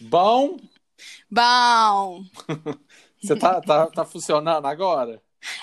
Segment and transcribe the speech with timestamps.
[0.00, 0.56] Bom?
[1.30, 2.22] Bom.
[3.22, 5.20] Você tá, tá, tá funcionando agora?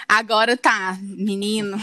[0.08, 1.78] Agora tá, menino.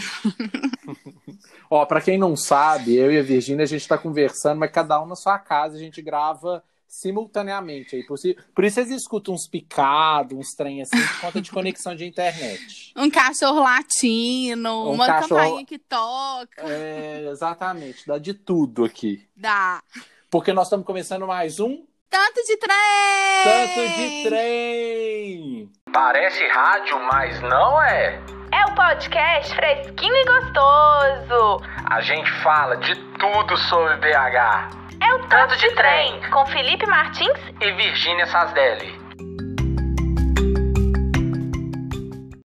[1.69, 5.01] Ó, pra quem não sabe, eu e a Virgínia, a gente tá conversando, mas cada
[5.01, 8.03] um na sua casa, a gente grava simultaneamente aí.
[8.03, 8.17] Por,
[8.53, 12.93] por isso vocês escutam uns picados, uns trem assim, por conta de conexão de internet.
[12.95, 16.61] Um cachorro latino, Um uma cachorro- campainha que toca.
[16.61, 19.27] É, exatamente, dá de tudo aqui.
[19.35, 19.81] Dá.
[20.29, 21.83] Porque nós estamos começando mais um
[22.13, 23.43] Tanto de trem!
[23.43, 25.69] Tanto de Trem!
[25.91, 28.21] Parece rádio, mas não é.
[28.51, 31.65] É o podcast fresquinho e gostoso.
[31.89, 34.69] A gente fala de tudo sobre BH.
[35.01, 38.93] É o Tanto de Trem, com Felipe Martins E Virgínia Sasdelli.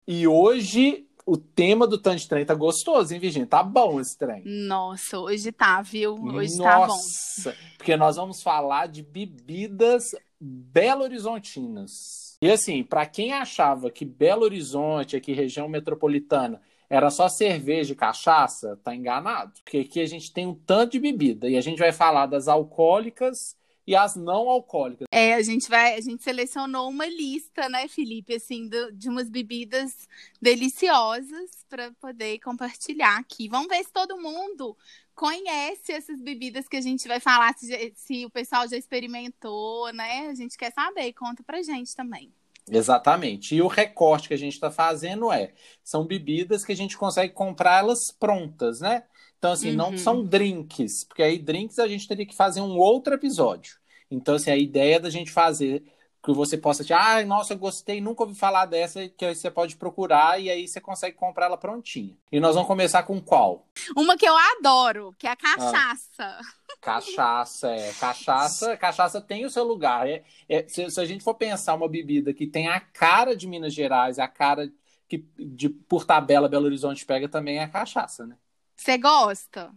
[0.09, 3.46] E hoje o tema do Tanto de Trem tá gostoso, hein, Virgínia?
[3.46, 4.42] Tá bom esse trem.
[4.46, 6.14] Nossa, hoje tá, viu?
[6.14, 6.86] Hoje tá bom.
[6.86, 12.38] Nossa, porque nós vamos falar de bebidas Belo Horizontinas.
[12.41, 17.97] E assim, para quem achava que Belo Horizonte, aqui região metropolitana, era só cerveja e
[17.97, 19.53] cachaça, tá enganado.
[19.62, 22.48] Porque aqui a gente tem um tanto de bebida e a gente vai falar das
[22.48, 23.55] alcoólicas
[23.89, 25.08] e as não alcoólicas.
[25.11, 29.31] É, a gente vai, a gente selecionou uma lista, né, Felipe, assim, do- de umas
[29.31, 30.06] bebidas
[30.42, 33.48] deliciosas para poder compartilhar aqui.
[33.48, 34.77] Vamos ver se todo mundo
[35.14, 40.28] conhece essas bebidas que a gente vai falar, se, se o pessoal já experimentou, né?
[40.28, 42.31] A gente quer saber, conta pra gente também.
[42.70, 43.55] Exatamente.
[43.55, 47.33] E o recorte que a gente está fazendo é: são bebidas que a gente consegue
[47.33, 49.05] comprar elas prontas, né?
[49.39, 49.98] Então, assim, não Uhum.
[49.98, 53.77] são drinks, porque aí drinks a gente teria que fazer um outro episódio.
[54.11, 55.84] Então, assim, a ideia da gente fazer
[56.22, 59.50] que você possa dizer, ah, nossa, eu gostei, nunca ouvi falar dessa, que aí você
[59.50, 62.16] pode procurar e aí você consegue comprar ela prontinha.
[62.31, 63.66] E nós vamos começar com qual?
[63.97, 66.39] Uma que eu adoro, que é a cachaça.
[66.81, 67.92] Cachaça, é.
[67.94, 70.09] Cachaça, cachaça tem o seu lugar.
[70.09, 73.47] É, é, se, se a gente for pensar uma bebida que tem a cara de
[73.47, 74.70] Minas Gerais, a cara
[75.09, 78.37] que de, por tabela Belo Horizonte pega também é a cachaça, né?
[78.78, 79.75] Você gosta?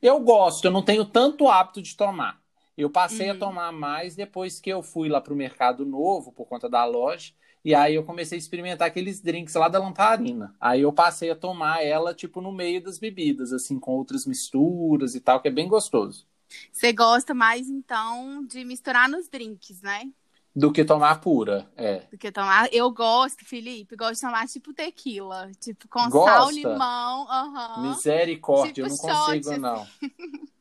[0.00, 2.40] Eu gosto, eu não tenho tanto hábito de tomar.
[2.76, 3.38] Eu passei a Uhum.
[3.38, 7.32] tomar mais depois que eu fui lá pro Mercado Novo, por conta da loja.
[7.64, 10.54] E aí eu comecei a experimentar aqueles drinks lá da lamparina.
[10.60, 15.14] Aí eu passei a tomar ela, tipo, no meio das bebidas, assim, com outras misturas
[15.14, 16.26] e tal, que é bem gostoso.
[16.72, 20.12] Você gosta mais, então, de misturar nos drinks, né?
[20.54, 22.02] Do que tomar pura, é.
[22.10, 22.68] Do que tomar.
[22.72, 25.50] Eu gosto, Felipe, gosto de tomar tipo tequila.
[25.60, 26.30] Tipo, com Gosta?
[26.30, 27.26] sal, limão.
[27.30, 27.80] aham.
[27.80, 29.60] Misericórdia, eu Tipo não consigo, shot, assim.
[29.60, 29.86] não.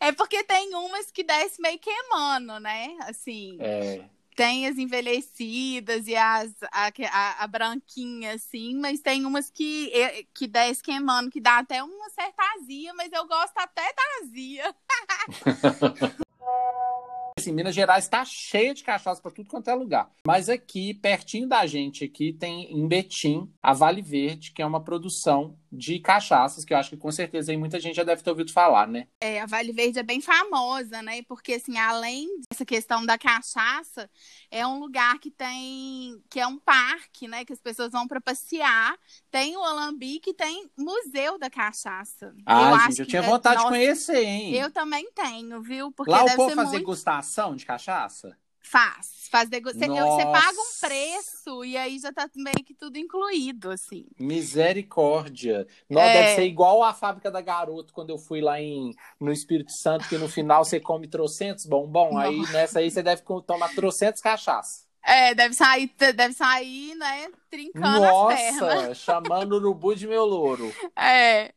[0.00, 2.96] É porque tem umas que desce meio queimando, né?
[3.02, 4.04] Assim, É,
[4.36, 9.92] tem as envelhecidas e as, a, a, a branquinha, assim, mas tem umas que,
[10.34, 14.76] que desce queimando, que dá até uma certa azia, mas eu gosto até da azia.
[17.38, 20.10] assim, Minas Gerais está cheia de cachaça para tudo quanto é lugar.
[20.26, 24.82] Mas aqui, pertinho da gente, aqui tem em Betim a Vale Verde, que é uma
[24.82, 28.28] produção de cachaças, que eu acho que com certeza aí muita gente já deve ter
[28.28, 29.08] ouvido falar, né?
[29.18, 31.22] É, a Vale Verde é bem famosa, né?
[31.22, 34.10] Porque, assim, além dessa questão da cachaça,
[34.50, 36.22] é um lugar que tem.
[36.28, 37.44] que é um parque, né?
[37.44, 38.94] Que as pessoas vão para passear.
[39.30, 42.34] Tem o Alambique e tem Museu da Cachaça.
[42.44, 44.54] Ah, acho gente, eu tinha é- vontade de conhecer, hein?
[44.54, 45.90] Eu também tenho, viu?
[45.92, 46.78] Porque Lá o povo fazer muito.
[46.80, 48.36] degustação de cachaça?
[48.62, 49.28] Faz.
[49.30, 49.72] Faz degu...
[49.72, 50.26] Você, Nossa.
[50.26, 54.06] paga um preço e aí já tá meio que tudo incluído, assim.
[54.18, 55.66] Misericórdia.
[55.88, 56.12] Não, É.
[56.12, 60.08] deve ser igual a fábrica da Garoto, quando eu fui lá em, no Espírito Santo,
[60.08, 64.82] que no final você come trocentos bombom, aí nessa aí você deve tomar trocentos cachaça.
[65.04, 67.28] É, deve sair, deve sair, né?
[67.50, 68.60] Trincando as pernas.
[68.60, 70.72] Nossa, chamando o urubu de meu louro.
[70.96, 71.52] É.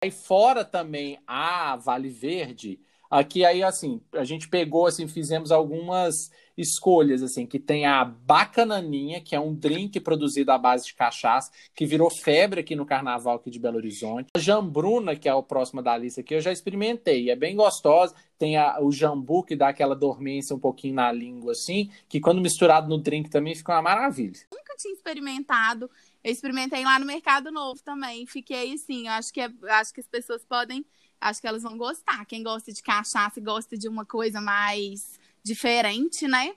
[0.00, 2.80] Aí fora também a Vale Verde,
[3.12, 9.20] aqui aí assim, a gente pegou assim, fizemos algumas escolhas assim, que tem a Bacananinha,
[9.20, 13.36] que é um drink produzido à base de cachaça, que virou febre aqui no carnaval
[13.36, 14.28] aqui de Belo Horizonte.
[14.34, 18.14] A Jambruna, que é o próximo da lista aqui, eu já experimentei, é bem gostosa.
[18.38, 22.40] Tem a- o jambu que dá aquela dormência um pouquinho na língua assim, que quando
[22.40, 24.40] misturado no drink também fica uma maravilha.
[24.52, 25.88] nunca tinha experimentado.
[26.24, 28.26] Eu experimentei lá no Mercado Novo também.
[28.26, 30.84] Fiquei assim, eu acho que, é- acho que as pessoas podem,
[31.22, 32.24] acho que elas vão gostar.
[32.26, 36.54] Quem gosta de cachaça e gosta de uma coisa mais diferente, né?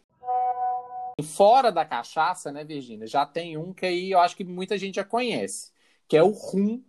[1.24, 3.08] Fora da cachaça, né, Virgínia?
[3.08, 5.72] Já tem um que aí eu acho que muita gente já conhece,
[6.08, 6.84] que é o rum,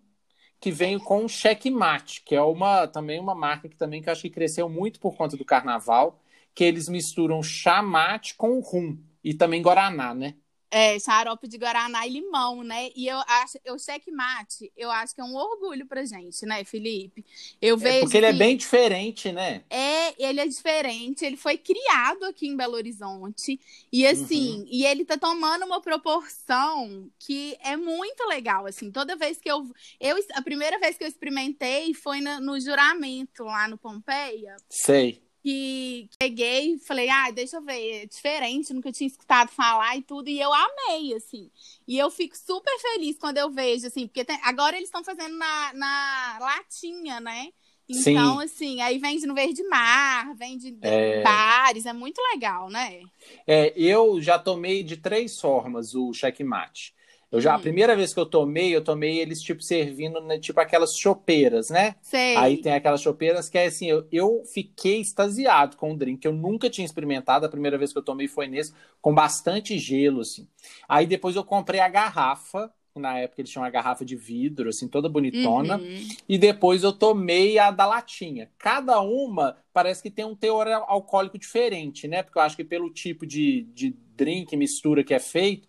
[0.58, 4.12] que vem com o checkmate, que é uma também uma marca que também que eu
[4.12, 6.20] acho que cresceu muito por conta do carnaval,
[6.55, 10.34] que eles misturam chamate com rum e também guaraná, né?
[10.68, 12.90] É, xarope de Guaraná e limão, né?
[12.96, 17.24] E eu acho, eu checkmate, eu acho que é um orgulho pra gente, né, Felipe?
[17.62, 17.96] Eu vejo.
[17.98, 19.62] É porque ele é que- bem diferente, né?
[19.70, 23.60] É, ele é diferente, ele foi criado aqui em Belo Horizonte.
[23.92, 24.66] E assim, Uhum.
[24.68, 28.90] e ele tá tomando uma proporção que é muito legal, assim.
[28.90, 29.64] Toda vez que eu
[30.00, 35.22] eu a primeira vez que eu experimentei foi na- no juramento lá no Pompeia, Sei.
[35.46, 40.02] Que peguei e falei, ah, deixa eu ver, é diferente, nunca tinha escutado falar e
[40.02, 41.50] tudo, e eu amei, assim.
[41.87, 45.37] E eu fico super feliz quando eu vejo, assim, porque tem- agora eles estão fazendo
[45.38, 47.52] na, na latinha, né?
[47.88, 48.40] Então, Sim.
[48.40, 51.22] assim, aí vende no Verde Mar, vende É.
[51.22, 53.08] bares, é muito legal, né?
[53.46, 56.94] É, eu já tomei de três formas o checkmate.
[57.31, 57.61] Eu já, a Hum.
[57.61, 61.96] primeira vez que eu tomei, eu tomei eles tipo servindo, né, tipo aquelas chopeiras, né?
[62.00, 62.37] Sei.
[62.37, 66.28] Aí tem aquelas chopeiras que é assim, eu, eu fiquei extasiado com o drink, que
[66.28, 67.44] eu nunca tinha experimentado.
[67.44, 70.46] A primeira vez que eu tomei foi nesse, com bastante gelo, assim.
[70.88, 74.69] Aí depois eu comprei a garrafa, que na época eles tinham uma garrafa de vidro,
[74.70, 75.76] assim, toda bonitona.
[75.79, 76.08] Uhum.
[76.29, 78.50] E depois eu tomei a da latinha.
[78.56, 82.22] Cada uma parece que tem um teor alcoólico diferente, né?
[82.22, 85.68] Porque eu acho que pelo tipo de, de drink, mistura que é feito.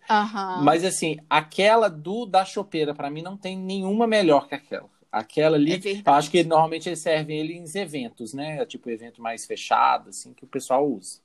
[0.62, 4.88] Mas assim, aquela do da chopeira, pra mim, não tem nenhuma melhor que aquela.
[5.10, 8.64] Aquela ali, É eu acho que normalmente eles servem ele em eventos, né?
[8.66, 11.20] Tipo evento mais fechado, assim, que o pessoal usa.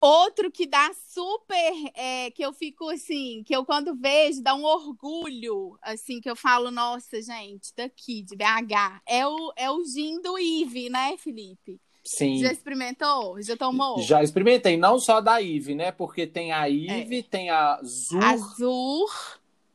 [0.00, 4.64] Outro que dá super, é, que eu fico assim, que eu quando vejo dá um
[4.64, 10.20] orgulho, assim, que eu falo, nossa, gente, daqui de BH, é o, é o gin
[10.20, 11.80] do Ive, né, Felipe?
[12.08, 12.38] Sim.
[12.38, 13.40] Já experimentou?
[13.42, 14.00] Já tomou?
[14.00, 15.92] Já experimentei, não só da Ive, né?
[15.92, 19.06] Porque tem a Ive, tem a Zur, Azul.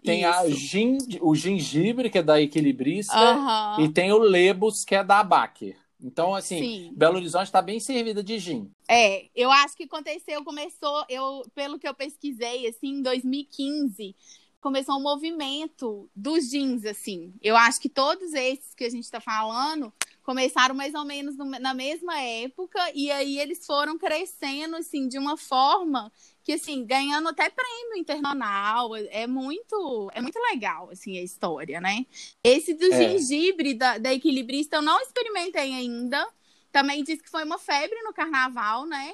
[0.04, 3.84] tem a gin, o gengibre, que é da Equilibrista, Aham.
[3.84, 5.78] e tem o Lebus, que é da Baker.
[6.02, 6.94] Então, assim, Sim.
[6.96, 8.70] Belo Horizonte está bem servida de gin.
[8.88, 14.16] É, eu acho que aconteceu, começou, eu, pelo que eu pesquisei, assim, em 2015,
[14.60, 17.32] começou um movimento dos jeans, assim.
[17.44, 19.94] Eu acho que todos esses que a gente tá falando
[20.24, 25.18] começaram mais ou menos no- na mesma época, e aí eles foram crescendo, assim, de
[25.18, 26.12] uma forma
[26.44, 28.96] que, assim, ganhando até prêmio internacional.
[28.96, 32.06] É muito, é muito legal, assim, a história, né?
[32.44, 32.96] Esse do É.
[32.96, 36.26] gengibre da, da Equilibrista eu não experimentei ainda.
[36.72, 39.14] Também disse que foi uma febre no carnaval, né?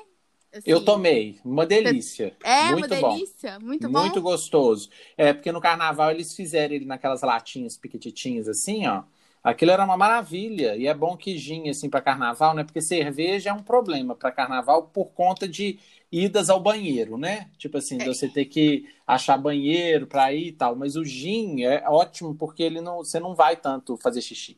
[0.52, 2.36] Assim, Eu tomei, uma delícia.
[2.44, 3.14] É muito uma bom.
[3.14, 4.00] delícia, muito bom.
[4.02, 4.90] Muito gostoso.
[5.18, 9.04] É, porque no carnaval eles fizeram ele naquelas latinhas piquititinhas assim, ó.
[9.44, 10.76] Aquilo era uma maravilha.
[10.76, 12.64] E é bom que gin, assim, para carnaval, né?
[12.64, 15.80] Porque cerveja é um problema para carnaval por conta de
[16.12, 17.50] idas ao banheiro, né?
[17.58, 18.06] Tipo assim, É.
[18.06, 20.76] você ter que achar banheiro para ir e tal.
[20.76, 24.58] Mas o gin é ótimo porque ele não, você não vai tanto fazer xixi.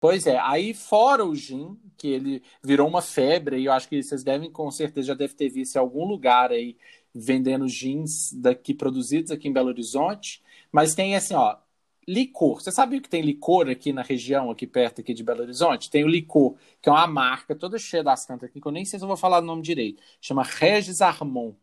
[0.00, 4.02] Pois é, aí fora o gin, que ele virou uma febre, e eu acho que
[4.02, 6.76] vocês devem, com certeza, já devem ter visto em algum lugar aí
[7.14, 11.56] vendendo gins daqui produzidos aqui em Belo Horizonte, mas tem assim, ó,
[12.06, 12.60] licor.
[12.60, 15.90] Você sabia que tem licor aqui na região, aqui perto aqui de Belo Horizonte?
[15.90, 18.84] Tem o licor, que é uma marca toda cheia das cantas aqui, que eu nem
[18.84, 20.02] sei se eu vou falar o nome direito.
[20.20, 21.56] Chama Regis Armont,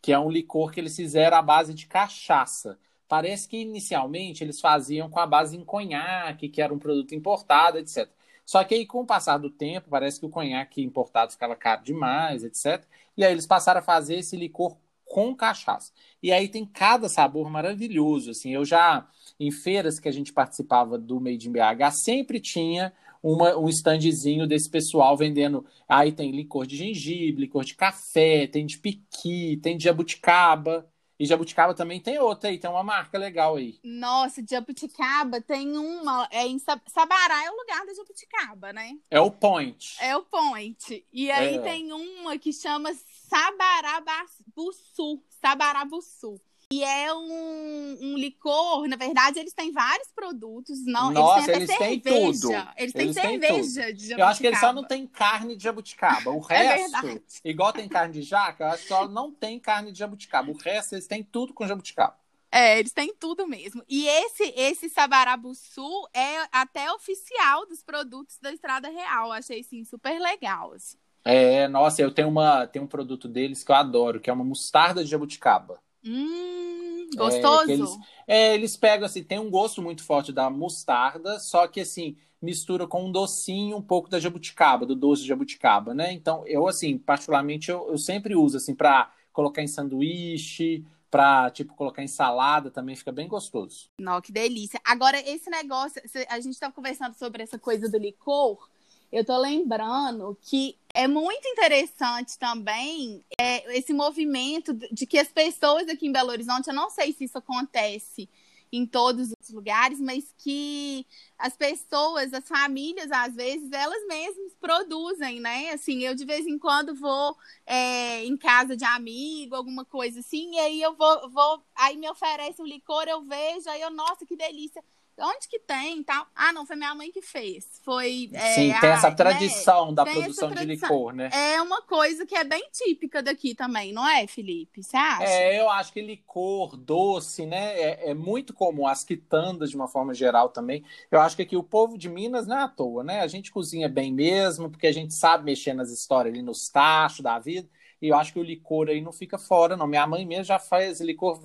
[0.00, 2.78] que é um licor que eles fizeram à base de cachaça.
[3.08, 7.78] Parece que inicialmente eles faziam com a base em conhaque, que era um produto importado,
[7.78, 8.08] etc.
[8.44, 11.82] Só que aí, com o passar do tempo, parece que o conhaque importado ficava caro
[11.82, 12.82] demais, etc.
[13.16, 14.76] E aí eles passaram a fazer esse licor
[15.08, 15.92] com cachaça.
[16.22, 18.30] E aí tem cada sabor maravilhoso.
[18.30, 19.08] Assim, eu já,
[19.38, 24.46] em feiras que a gente participava do Made in BH, sempre tinha uma, um standzinho
[24.46, 25.64] desse pessoal vendendo.
[25.88, 30.86] Aí tem licor de gengibre, licor de café, tem de piqui, tem de jabuticaba.
[31.20, 33.80] E jabuticaba também tem outra aí, tem uma marca legal aí.
[33.82, 36.28] Nossa, Jabuticaba tem uma.
[36.30, 38.92] É em Sa- Sabará é o lugar da Jabuticaba, né?
[39.10, 39.96] É o Point.
[40.00, 41.04] É o Point.
[41.12, 41.58] E aí É.
[41.58, 42.92] tem uma que chama
[43.28, 45.22] Sabarabuçu.
[45.40, 46.40] Sabarabuçu.
[46.70, 50.84] E é um, um licor, na verdade, eles têm vários produtos.
[50.84, 52.52] Não, Nossa, eles têm até eles têm tudo.
[52.76, 54.72] Eles têm Eles têm cerveja de Eu acho que eles só jabuticaba.
[54.72, 56.30] não têm carne de jabuticaba.
[56.30, 57.22] O É resto, verdade.
[57.42, 60.50] igual tem carne de jaca, eu acho que só não tem carne de jabuticaba.
[60.50, 62.18] O resto, eles têm tudo com jabuticaba.
[62.50, 63.82] É, eles têm tudo mesmo.
[63.88, 69.32] E esse esse Sabarabuçu é até oficial dos produtos da Estrada Real.
[69.32, 70.72] Achei assim super legal.
[70.74, 70.98] assim.
[71.30, 74.44] É, nossa, eu tenho, uma, tenho um produto deles que eu adoro, que é uma
[74.44, 75.78] mostarda de jabuticaba.
[76.02, 77.66] Hum, É, gostoso.
[77.66, 81.80] que eles- É, eles pegam assim, tem um gosto muito forte da mostarda, só que
[81.80, 86.12] assim, mistura com um docinho um pouco da jabuticaba, do doce de jabuticaba, né?
[86.14, 91.74] Então, eu assim, particularmente, eu, eu sempre uso assim para colocar em sanduíche, pra, tipo,
[91.74, 93.90] colocar em salada, também fica bem gostoso.
[93.98, 94.80] Não, que delícia.
[94.84, 98.68] Agora, esse negócio, a gente estava conversando sobre essa coisa do licor.
[99.10, 105.88] Eu tô lembrando que é muito interessante também é, esse movimento de que as pessoas
[105.88, 108.28] aqui em Belo Horizonte, eu não sei se isso acontece
[108.72, 111.06] em todos os lugares, mas que
[111.38, 115.70] as pessoas, as famílias, às vezes, elas mesmas produzem, né?
[115.70, 120.56] Assim, eu de vez em quando vou é, em casa de amigo, alguma coisa assim,
[120.56, 124.26] e aí eu vou, vou, aí me oferece um licor, eu vejo, aí eu, nossa,
[124.26, 124.82] que delícia
[125.20, 126.26] onde que tem tal?
[126.34, 127.80] Ah, não, foi minha mãe que fez.
[127.84, 128.30] Foi.
[128.32, 129.94] É, Sim, tem essa tradição né?
[129.94, 130.76] da tem produção tradição.
[130.76, 131.30] de licor, né?
[131.32, 134.82] É uma coisa que é bem típica daqui também, não é, Felipe?
[134.82, 135.24] Você acha?
[135.24, 137.78] É, eu acho que licor, doce, né?
[137.80, 138.86] É, é, muito comum.
[138.86, 140.84] As quitandas, de uma forma geral, também.
[141.10, 143.20] Eu acho que aqui o povo de Minas não é à toa, né?
[143.20, 147.20] A gente cozinha bem mesmo, porque a gente sabe mexer nas histórias ali, nos tachos
[147.20, 147.68] da vida.
[148.00, 149.86] E eu acho que o licor aí não fica fora, não.
[149.86, 151.40] Minha mãe mesmo já faz licor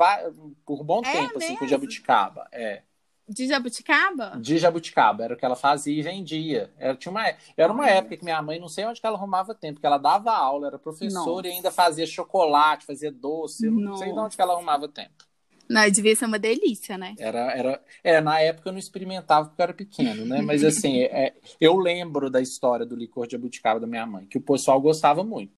[0.66, 1.38] por bom é tempo, mesmo?
[1.38, 2.48] assim, com jabuticaba.
[2.52, 2.84] É.
[3.28, 4.38] De jabuticaba?
[4.40, 6.72] De jabuticaba, era o que ela fazia e vendia.
[6.78, 7.24] Era, tinha uma,
[7.56, 9.98] era uma época que minha mãe, não sei onde que ela arrumava tempo, porque ela
[9.98, 11.48] dava aula, era professora Nossa.
[11.48, 13.90] e ainda fazia chocolate, fazia doce, Nossa.
[13.90, 15.26] não sei de onde que ela arrumava tempo.
[15.70, 17.16] Não, devia ser uma delícia, né?
[17.18, 20.42] Era, era, é, na época eu não experimentava porque eu era pequeno, né?
[20.42, 24.38] Mas assim, é, eu lembro da história do licor de jabuticaba da minha mãe, que
[24.38, 25.54] o pessoal gostava muito.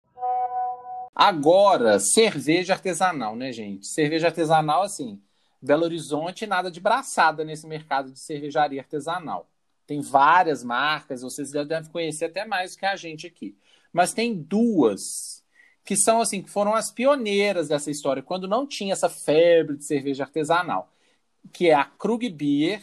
[1.15, 3.88] Agora, cerveja artesanal, né, gente?
[3.88, 5.19] Cerveja artesanal, assim,
[5.65, 9.50] Belo Horizonte, nada de braçada nesse mercado de cervejaria artesanal.
[9.88, 13.55] Tem várias marcas, vocês devem conhecer até mais que a gente aqui.
[13.91, 15.43] Mas tem duas
[15.84, 19.86] que são assim, que foram as pioneiras dessa história, quando não tinha essa febre de
[19.86, 20.91] cerveja artesanal,
[21.53, 22.81] que é a Krug Beer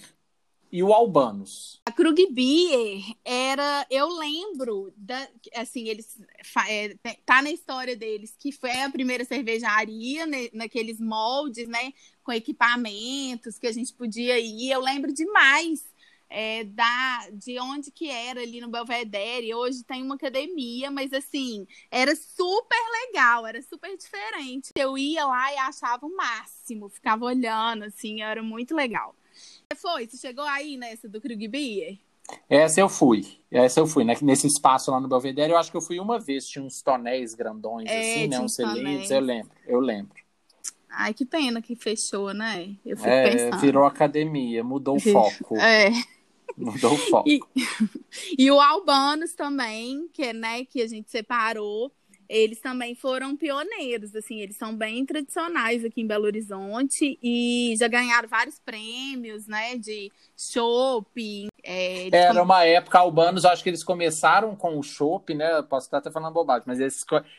[0.72, 1.82] e o Albanos.
[1.84, 6.18] A Krug Beer era, eu lembro, da, assim, eles
[6.66, 11.92] é, tá na história deles que foi a primeira cervejaria né, naqueles moldes, né,
[12.24, 14.70] com equipamentos que a gente podia ir.
[14.70, 15.84] Eu lembro demais
[16.30, 19.54] é, da, de onde que era ali no Belvedere.
[19.54, 24.70] Hoje tem uma academia, mas assim, era super legal, era super diferente.
[24.74, 29.14] Eu ia lá e achava o máximo, ficava olhando, assim, era muito legal.
[29.74, 30.06] Foi?
[30.06, 31.98] Você chegou aí nessa do Krug Beer?
[32.48, 33.38] Essa eu fui.
[33.50, 34.14] Essa eu fui, né?
[34.22, 36.46] Nesse espaço lá no Belvedere, eu acho que eu fui uma vez.
[36.46, 38.40] Tinha uns tonéis grandões, é, assim, né?
[38.40, 39.10] Uns cilindros.
[39.10, 40.22] Eu lembro, eu lembro.
[40.88, 42.76] Ai, que pena que fechou, né?
[42.84, 43.60] Eu fico é, pensando.
[43.60, 45.56] Virou academia, mudou o foco.
[45.56, 45.90] É.
[46.56, 47.28] Mudou o foco.
[47.28, 47.40] E,
[48.38, 51.90] e o Albanos também, que, né, que a gente separou
[52.32, 57.86] eles também foram pioneiros, assim, eles são bem tradicionais aqui em Belo Horizonte e já
[57.86, 61.48] ganharam vários prêmios, né, de shopping.
[61.62, 65.98] É, Era uma época, albanos, acho que eles começaram com o chopp, né, posso estar
[65.98, 66.78] até falando bobagem, mas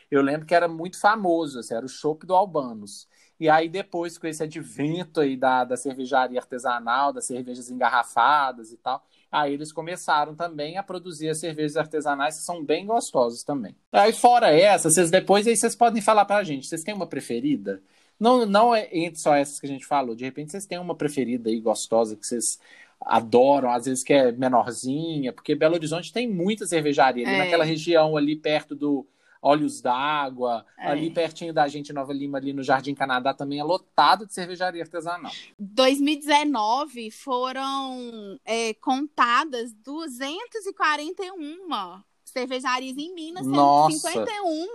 [0.08, 3.08] eu lembro que era muito famoso, assim, era o chopp do albanos.
[3.38, 8.76] E aí depois, com esse advento aí da, da cervejaria artesanal, das cervejas engarrafadas e
[8.76, 13.74] tal, Aí eles começaram também a produzir as cervejas artesanais que são bem gostosas também.
[13.90, 17.82] Aí fora essa, vocês depois aí vocês podem falar pra gente, vocês têm uma preferida?
[18.18, 20.94] Não, não é entre só essas que a gente falou, de repente vocês têm uma
[20.94, 22.60] preferida aí gostosa que vocês
[23.00, 27.38] adoram, às vezes que é menorzinha, porque Belo Horizonte tem muita cervejaria ali é.
[27.38, 29.04] naquela região ali perto do
[29.46, 30.88] Olhos d'Água, é.
[30.88, 34.82] ali pertinho da gente, Nova Lima, ali no Jardim Canadá, também é lotado de cervejaria
[34.82, 35.30] artesanal.
[35.58, 43.98] 2019 foram é, contadas 241 cervejarias em Minas, Nossa.
[43.98, 44.66] 51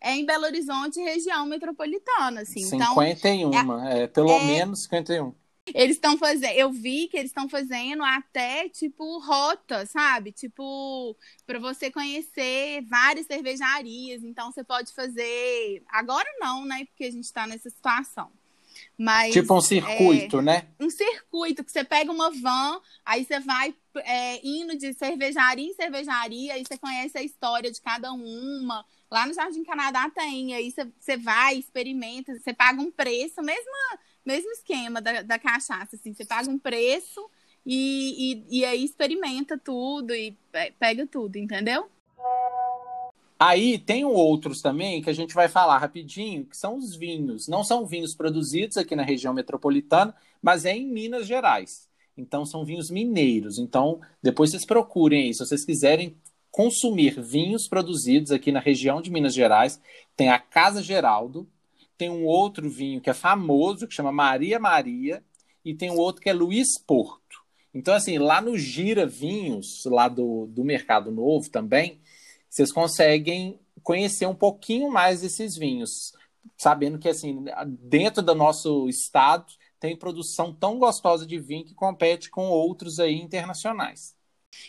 [0.00, 2.42] é em Belo Horizonte, região metropolitana.
[2.42, 2.64] Assim.
[2.64, 5.34] 51, então, é, é pelo é, menos 51.
[5.74, 10.30] Eles estão fazendo, eu vi que eles estão fazendo até tipo rota, sabe?
[10.30, 14.22] Tipo, para você conhecer várias cervejarias.
[14.22, 15.82] Então você pode fazer.
[15.88, 16.84] Agora não, né?
[16.86, 18.30] Porque a gente está nessa situação.
[18.98, 20.68] Mas, tipo um circuito, é, né?
[20.78, 25.74] Um circuito que você pega uma van, aí você vai é, indo de cervejaria em
[25.74, 28.84] cervejaria, aí você conhece a história de cada uma.
[29.10, 33.70] Lá no Jardim Canadá tem, aí você, você vai, experimenta, você paga um preço, mesmo
[34.26, 37.28] mesmo esquema da, da cachaça, assim, você paga um preço
[37.64, 40.36] e, e, e aí experimenta tudo e
[40.78, 41.88] pega tudo, entendeu?
[43.38, 47.46] Aí tem outros também que a gente vai falar rapidinho, que são os vinhos.
[47.46, 51.86] Não são vinhos produzidos aqui na região metropolitana, mas é em Minas Gerais.
[52.16, 53.58] Então são vinhos mineiros.
[53.58, 56.16] Então depois vocês procurem aí, se vocês quiserem
[56.50, 59.78] consumir vinhos produzidos aqui na região de Minas Gerais,
[60.16, 61.46] tem a Casa Geraldo,
[61.96, 65.24] tem um outro vinho que é famoso, que chama Maria Maria,
[65.64, 67.44] e tem um outro que é Luiz Porto.
[67.74, 72.00] Então, assim, lá no Gira Vinhos, lá do, do Mercado Novo também,
[72.48, 76.12] vocês conseguem conhecer um pouquinho mais desses vinhos,
[76.56, 82.30] sabendo que, assim, dentro do nosso estado tem produção tão gostosa de vinho que compete
[82.30, 84.16] com outros aí internacionais.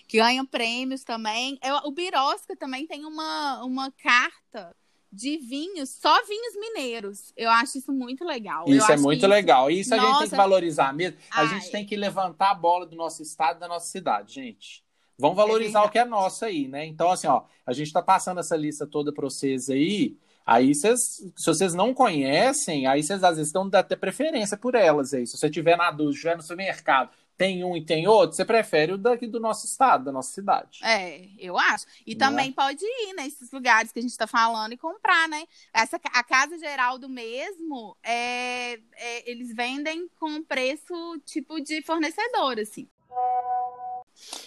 [0.07, 1.57] que ganham prêmios também.
[1.63, 4.75] Eu, o Birosca também tem uma, uma carta
[5.11, 7.33] de vinhos, só vinhos mineiros.
[7.35, 8.65] Eu acho isso muito legal.
[8.67, 9.71] Isso Eu é acho muito isso- legal.
[9.71, 10.29] Isso a gente tem Nossa.
[10.29, 11.17] que valorizar mesmo.
[11.31, 11.47] A Ai.
[11.49, 14.83] gente tem que levantar a bola do nosso estado, da nossa cidade, gente.
[15.19, 15.87] Vamos valorizar verdade.
[15.87, 16.85] o que é nosso aí, né?
[16.85, 20.15] Então, assim, ó, a gente tá passando essa lista toda para vocês aí.
[20.45, 20.99] Aí, vocês,
[21.35, 25.25] se vocês não conhecem, aí vocês às vezes estão dando até preferência por elas aí.
[25.25, 28.93] Se você tiver na dúvida, estiver no supermercado, tem um e tem outro, você prefere
[28.93, 30.79] o daqui do nosso estado, da nossa cidade.
[30.83, 31.85] É, eu acho.
[32.05, 32.29] E Não é?
[32.29, 35.45] também pode ir nesses lugares que a gente está falando e comprar, né?
[35.71, 40.93] Essa, a Casa Geral do mesmo, é, é, eles vendem com preço
[41.25, 42.89] tipo de fornecedor, assim.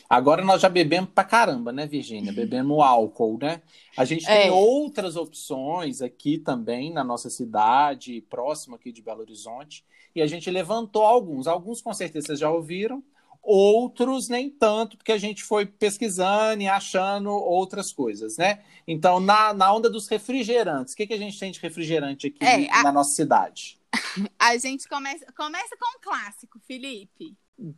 [0.09, 2.33] Agora nós já bebemos pra caramba, né, Virgínia?
[2.33, 3.63] Bebemos álcool, né?
[3.97, 4.51] A gente tem É.
[4.53, 9.85] outras opções aqui também na nossa cidade, próximo aqui de Belo Horizonte,
[10.15, 11.47] e a gente levantou alguns.
[11.47, 13.03] Alguns com certeza vocês já ouviram,
[13.43, 18.61] outros nem tanto, porque a gente foi pesquisando e achando outras coisas, né?
[18.87, 22.45] Então, na, na onda dos refrigerantes, o que, que a gente tem de refrigerante aqui
[22.45, 23.79] É, a- na nossa cidade?
[24.39, 27.35] A gente começa, começa com um clássico, Felipe.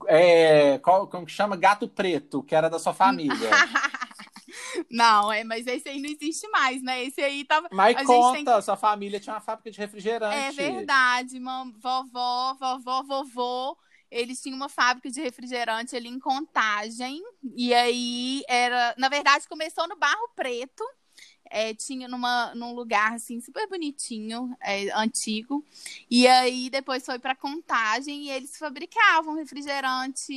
[0.07, 1.57] É, qual, como que chama?
[1.57, 3.51] Gato Preto, que era da sua família.
[4.91, 7.03] não, é, mas esse aí não existe mais, né?
[7.05, 7.69] Esse aí tava.
[7.73, 10.37] Mas A conta, sua família tinha uma fábrica de refrigerante.
[10.37, 13.77] É verdade, mam, vovó, vovó, vovô.
[14.11, 17.21] Eles tinham uma fábrica de refrigerante ali em Contagem.
[17.57, 18.95] E aí era.
[18.99, 20.85] Na verdade, começou no Barro Preto.
[21.53, 25.65] É, tinha numa, num lugar assim super bonitinho, é, antigo.
[26.11, 30.33] E aí depois foi para Contagem e eles fabricavam refrigerante.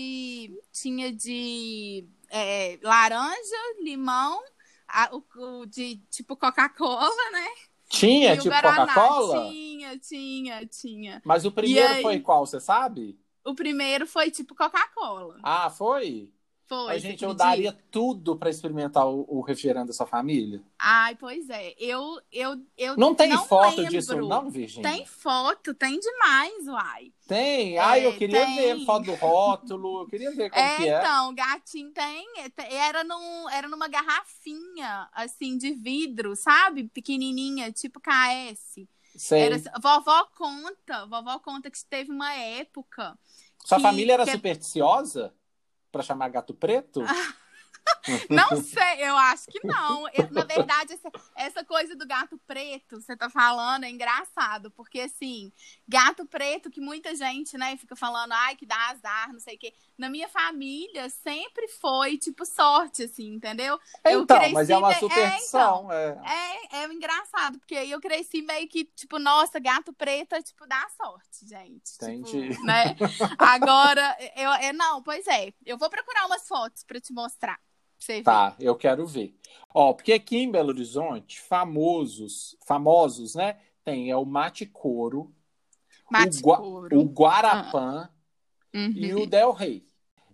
[0.73, 4.41] Tinha de é, laranja, limão,
[4.87, 5.23] a- o,
[5.61, 7.47] o de tipo Coca-Cola, né?
[7.89, 8.61] Tinha, E tipo.
[8.61, 9.41] Coca-Cola?
[9.41, 11.23] Tinha, tinha, tinha.
[11.25, 12.03] Mas o primeiro aí?
[12.03, 13.19] foi qual, você sabe?
[13.45, 15.39] O primeiro foi tipo Coca-Cola.
[15.41, 16.33] Ah, foi?
[16.67, 16.93] Foi.
[16.93, 20.63] a gente, eu daria tudo pra experimentar o, o refrigerante da sua família.
[20.79, 21.75] Ai, pois é.
[21.77, 23.91] Eu, eu, eu Não tem foto lembro.
[23.91, 24.89] disso, não, Virgínia?
[24.91, 27.13] Tem foto, tem demais, uai.
[27.27, 27.75] Tem?
[27.75, 28.55] É, Ai, eu queria tem.
[28.55, 30.97] ver foto do rótulo, eu queria ver como É, que é.
[30.99, 32.25] então, o gatinho tem.
[32.71, 36.85] Era, num, era numa garrafinha, assim, de vidro, sabe?
[36.85, 38.87] Pequenininha, tipo KS.
[39.15, 39.41] Sei.
[39.43, 43.17] Era, vovó conta, vovó conta que teve uma época.
[43.63, 45.33] Sua que- família era que- supersticiosa?
[45.95, 46.99] Pra chamar gato preto?
[48.29, 50.07] Não sei, eu acho que não.
[50.09, 55.01] Eu- na verdade, essa, essa coisa do gato preto, você tá falando, é engraçado, porque
[55.01, 55.51] assim,
[55.87, 59.59] gato preto, que muita gente, né, fica falando, ai, que dá azar, não sei o
[59.59, 59.73] quê.
[59.97, 63.79] Na minha família, sempre foi, tipo, sorte, assim, entendeu?
[64.03, 65.91] Eu então, cresci mas é uma é, superstição.
[65.91, 70.41] É, É, é engraçado, porque aí eu cresci meio que, tipo, nossa, gato preto é,
[70.41, 71.95] tipo, dá sorte, gente.
[71.95, 72.49] Entendi.
[72.49, 72.95] Tipo, né?
[73.37, 77.59] Agora, eu, é, não, pois é, eu vou procurar umas fotos pra te mostrar.
[77.97, 78.21] Você.
[78.21, 79.35] Tá, eu quero ver.
[79.73, 83.57] Ó, porque aqui em Belo Horizonte, famosos, famosos, né?
[83.83, 85.33] Tem é o mate couro,
[86.09, 86.99] Mate o, gua- couro.
[86.99, 88.09] o Guarapã
[88.73, 88.91] Uhum.
[88.95, 89.85] e o Del Rey.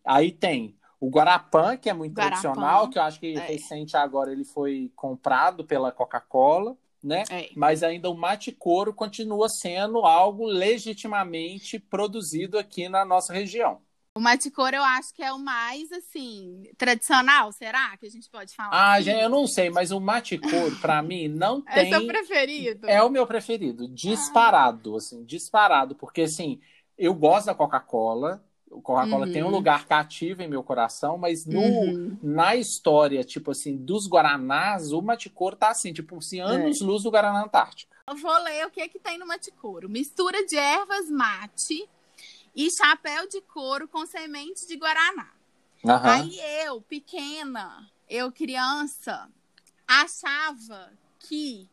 [0.04, 3.39] Aí tem o Guarapã, que é muito Guarapã, tradicional, que eu acho que é.
[3.47, 7.24] recente agora ele foi comprado pela Coca-Cola, né?
[7.30, 7.50] É.
[7.56, 13.82] Mas ainda o mate couro continua sendo algo legitimamente produzido aqui na nossa região.
[14.13, 18.30] O mate couro eu acho que é o mais, assim, tradicional, será que a gente
[18.30, 18.69] pode falar?
[18.71, 19.04] Ah, assim?
[19.06, 21.89] gente, eu não sei, mas o mate couro, pra mim, não É tem.
[21.91, 22.89] seu preferido?
[22.89, 26.60] É o meu preferido, disparado, assim, disparado, porque assim,
[26.97, 28.43] eu gosto da Coca-Cola.
[28.69, 29.32] O Coca-Cola Uhum.
[29.32, 32.17] tem um lugar cativo em meu coração, mas no, Uhum.
[32.21, 37.43] na história, tipo assim, dos Guaranás, o Maticor tá assim, tipo, assim, anos-luz do Guaraná
[37.43, 37.93] Antártico.
[38.10, 39.89] Eu vou ler o que que tem no mate couro.
[39.89, 41.88] Mistura de ervas mate
[42.55, 45.29] e chapéu de couro com semente de guaraná.
[45.85, 46.11] Aham.
[46.11, 49.29] Aí eu, pequena, eu criança,
[49.87, 51.67] achava que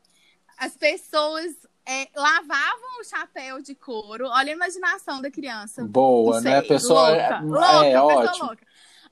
[0.57, 1.55] as pessoas
[1.87, 4.27] é, lavavam o chapéu de couro.
[4.29, 5.85] Olha a imaginação da criança.
[5.85, 6.59] Boa, Não né?
[6.59, 8.47] A sei, pessoa louca, é, louca, é pessoa ótimo.
[8.47, 8.67] louca.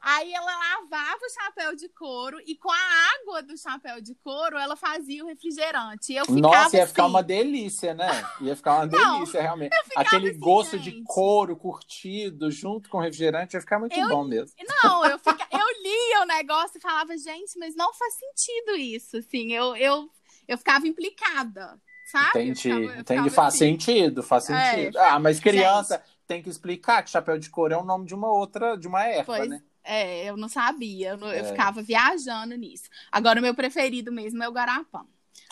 [0.09, 2.79] Aí ela lavava o chapéu de couro e com a
[3.21, 6.13] água do chapéu de couro ela fazia o refrigerante.
[6.13, 8.07] E eu ficava Nossa, ia assim, ficar uma delícia, né?
[8.41, 9.75] Ia ficar uma Não, delícia, realmente.
[9.97, 11.03] Aquele assim, gosto de gente.
[11.05, 14.55] couro curtido junto com refrigerante ia ficar muito Eu- bom mesmo.
[14.85, 15.45] Não, eu, fica...
[15.51, 20.09] eu lia o negócio e falava, gente, mas não faz sentido isso, assim, eu, eu,
[20.47, 21.81] eu ficava implicada,
[22.13, 22.27] sabe?
[22.27, 23.05] Eu Entendi, ficava- eu entendi.
[23.05, 23.59] ficava Faz assim.
[23.73, 24.71] sentido, faz É.
[24.77, 24.99] sentido.
[24.99, 28.29] Ah, mas criança tem que explicar que chapéu de couro é o nome de uma
[28.33, 29.63] outra, de uma erva, Pois né?
[29.87, 31.45] É, eu não sabia, eu, não- eu É.
[31.45, 32.85] ficava viajando nisso.
[33.11, 35.07] Agora, o meu preferido mesmo é o Guarapã.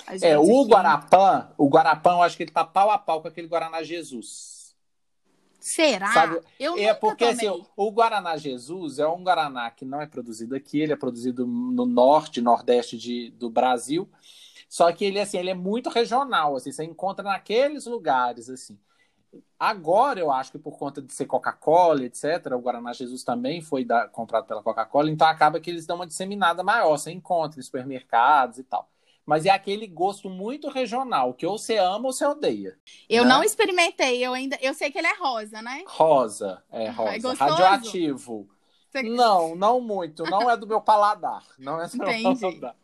[0.07, 3.23] A É, o aqui- Guarapã, o Guarapã, eu acho que ele tá pau a pau
[3.23, 4.75] com aquele Guaraná Jesus.
[5.61, 6.13] Será?
[6.13, 10.55] Sabe, Eu É porque assim, o Guaraná Jesus é um Guaraná que não é produzido
[10.55, 14.07] aqui, ele é produzido no norte, nordeste de, do Brasil.
[14.69, 18.79] Só que ele assim, ele é muito regional, assim, você encontra naqueles lugares assim.
[19.59, 23.85] Agora eu acho que por conta de ser Coca-Cola, etc, o Guaraná Jesus também foi
[23.85, 27.63] da- comprado pela Coca-Cola, então acaba que eles dão uma disseminada maior, você encontra em
[27.63, 28.91] supermercados e tal.
[29.27, 32.79] Mas é aquele gosto muito regional, que ou você ama ou você odeia.
[33.09, 33.31] Eu né?
[33.31, 34.59] não experimentei, eu ainda.
[34.61, 35.83] Eu sei que ele é rosa, né?
[35.87, 37.19] Rosa, é rosa.
[37.21, 37.37] gostoso?
[37.37, 38.49] Radioativo.
[38.91, 40.25] Você- Não, não muito.
[40.25, 41.43] Não é do meu paladar.
[41.59, 42.77] Não é do meu paladar.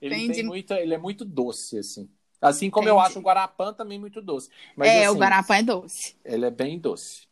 [0.00, 0.34] Ele, Entendi.
[0.34, 2.08] tem muito, ele é muito doce, assim.
[2.48, 3.08] Assim como eu Entendi.
[3.10, 4.48] acho o Guarapã também muito doce.
[4.76, 6.16] Mas, é, assim, o Guarapã é doce.
[6.24, 7.26] Ele é bem doce.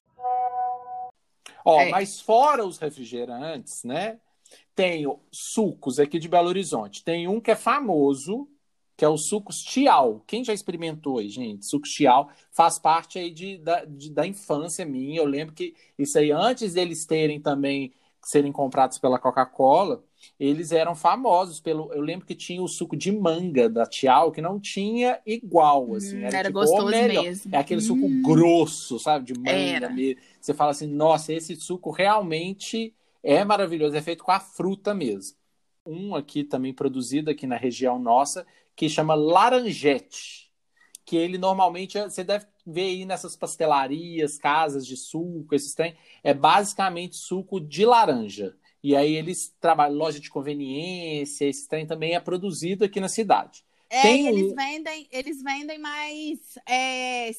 [1.65, 1.91] Ó, É.
[1.91, 4.19] mas fora os refrigerantes, né?
[4.75, 7.03] Tem sucos aqui de Belo Horizonte.
[7.03, 8.49] Tem um que é famoso,
[8.97, 10.23] que é o sucos Tial.
[10.27, 11.65] Quem já experimentou aí, gente?
[11.67, 15.19] Sucos Tial faz parte aí de, da, de- da infância minha.
[15.21, 20.05] Eu lembro que isso aí, antes deles terem também, serem comprados pela Coca-Cola,
[20.39, 21.93] eles eram famosos pelo.
[21.93, 26.17] Eu lembro que tinha o suco de manga da Tial, que não tinha igual, assim.
[26.19, 27.53] Hum, era era tipo, gostoso mesmo.
[27.53, 28.23] É aquele suco Hum.
[28.23, 29.27] grosso, sabe?
[29.27, 30.21] De manga mesmo.
[30.41, 35.37] Você fala assim, nossa, esse suco realmente é maravilhoso, é feito com a fruta mesmo.
[35.87, 40.51] Um aqui também produzido aqui na região nossa, que chama laranjete.
[41.05, 46.33] Que ele normalmente, você deve ver aí nessas pastelarias, casas de suco, esses trem, é
[46.33, 48.57] basicamente suco de laranja.
[48.85, 53.65] E aí eles trabalham, loja de conveniência, esse trem também é produzido aqui na cidade.
[53.89, 56.39] É, Tem eles vendem, eles vendem mais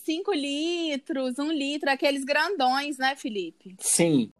[0.04, 3.76] 5 litros, 1 um litro, aqueles grandões, né, Felipe?
[3.80, 4.34] Sim.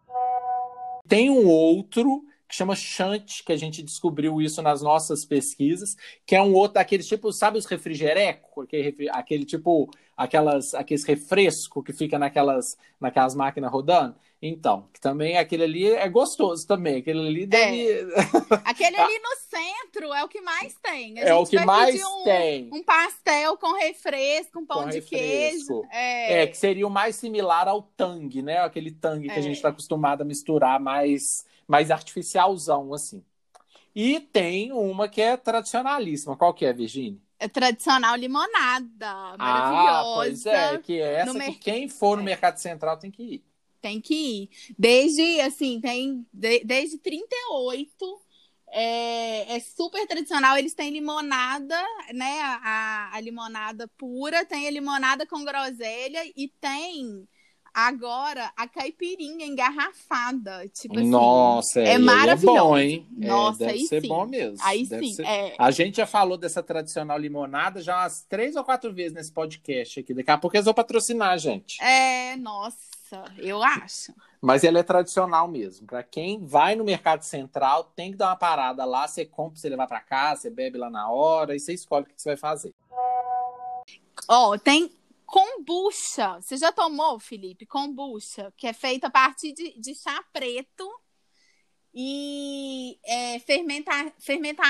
[1.08, 6.36] Tem um outro que chama Chante, que a gente descobriu isso nas nossas pesquisas, que
[6.36, 8.62] é um outro daqueles tipo, sabe os refrigereco?
[8.62, 14.16] Aquele, aquele tipo, aquelas, aqueles refresco que fica naquelas, naquelas máquinas rodando?
[14.42, 16.98] Então, que também aquele ali é gostoso também.
[16.98, 18.06] Aquele ali deve.
[18.64, 21.18] Aquele ali no centro é o que mais tem.
[21.18, 22.70] É o que mais um, tem.
[22.72, 25.18] um pastel com refresco, um pão Com de refresco.
[25.18, 25.84] queijo.
[25.92, 28.60] É, É, que seria o mais similar ao tangue, né?
[28.60, 29.42] Aquele tangue que a É.
[29.42, 33.24] gente está acostumado a misturar mais, mais artificialzão, assim.
[33.96, 36.36] E tem uma que é tradicionalíssima.
[36.38, 37.20] Qual que é, Virginia?
[37.38, 39.08] é tradicional limonada.
[39.10, 40.16] Ah, Maravilhosa.
[40.16, 42.26] pois é, que é essa que quem for no É.
[42.26, 43.44] Mercado Central tem que ir.
[43.82, 44.50] Tem que ir.
[44.80, 48.22] Desde, assim, tem de- desde 38.
[48.70, 50.58] É, é super tradicional.
[50.58, 51.78] Eles têm limonada,
[52.14, 52.40] né?
[52.42, 57.28] A, a limonada pura, tem a limonada com groselha e tem
[57.76, 60.66] agora a caipirinha engarrafada.
[60.70, 61.10] Tipo assim.
[61.10, 62.58] Nossa, é aí maravilhoso.
[62.58, 63.08] É bom, hein?
[63.22, 64.08] É, Nossa, deve aí ser sim.
[64.08, 64.58] bom mesmo.
[64.64, 65.14] Aí Deve sim.
[65.16, 69.14] ser- É, A gente já falou dessa tradicional limonada já umas três ou quatro vezes
[69.14, 70.14] nesse podcast aqui.
[70.14, 71.78] Daqui a pouco eles vão patrocinar a gente.
[71.84, 72.78] é, nossa,
[73.38, 74.14] eu acho.
[74.42, 75.88] Mas ela é tradicional mesmo.
[75.88, 79.08] Para quem vai no Mercado Central, tem que dar uma parada lá.
[79.08, 82.08] Você compra, você levar para casa, você bebe lá na hora e você escolhe o
[82.08, 82.74] que você vai fazer.
[84.28, 84.92] Ó, tem
[85.36, 86.40] kombucha.
[86.42, 87.66] Você já tomou, Felipe?
[87.66, 90.90] Kombucha, que é feita a partir de, de chá preto
[91.94, 94.64] e é, fermenta, fermenta,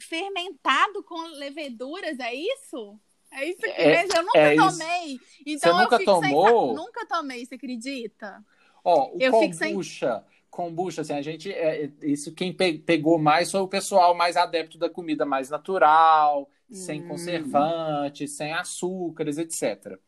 [0.00, 2.98] fermentado com leveduras, é isso?
[3.32, 4.04] É isso que É-?
[4.16, 4.78] Eu nunca é isso.
[4.78, 5.20] tomei.
[5.46, 6.68] Então Você eu nunca fico sem tomou?
[6.76, 8.44] sa- Nunca tomei, você acredita?
[8.84, 12.78] Ó, o Eu fico sem- kombucha, kombucha, assim, a gente, é, é, isso quem pe-
[12.78, 17.08] pegou mais foi o pessoal mais adepto da comida mais natural, sem Hum.
[17.08, 19.98] conservantes, sem açúcares, etc.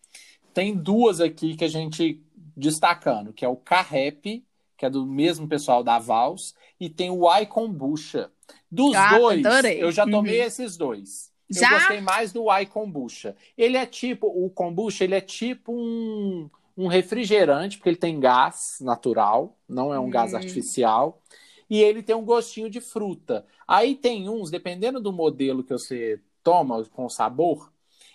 [0.53, 2.23] Tem duas aqui que a gente
[2.57, 4.45] destacando, que é o Carrep,
[4.77, 8.31] que é do mesmo pessoal da Vals, e tem o Ai Kombucha.
[8.71, 9.83] Dos Ah, dois, adorei.
[9.83, 10.47] eu já tomei Uhum.
[10.47, 11.33] esses dois.
[11.49, 11.69] Já?
[11.69, 13.35] Eu gostei mais do Ai Kombucha.
[13.57, 18.79] Ele é tipo, o kombucha, ele é tipo um, um refrigerante, porque ele tem gás
[18.81, 20.37] natural, não é um gás Hum.
[20.37, 21.23] artificial,
[21.69, 23.47] e ele tem um gostinho de fruta.
[23.67, 27.73] Aí tem uns, dependendo do modelo que você toma com sabor,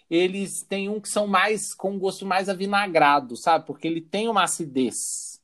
[0.09, 3.65] eles têm um que são mais com um gosto mais avinagrado, sabe?
[3.65, 5.41] Porque ele tem uma acidez.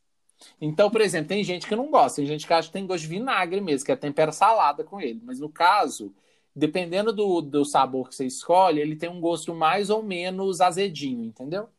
[0.62, 3.04] Então, por exemplo, tem gente que não gosta, tem gente que acha que tem gosto
[3.04, 5.21] de vinagre mesmo, que é tempera salada com ele.
[5.23, 6.13] Mas no caso,
[6.56, 11.23] dependendo do, do sabor que você escolhe, ele tem um gosto mais ou menos azedinho,
[11.25, 11.69] entendeu?